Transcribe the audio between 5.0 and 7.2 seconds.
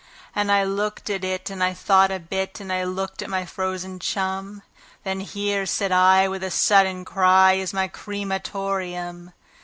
Then "Here", said I, with a sudden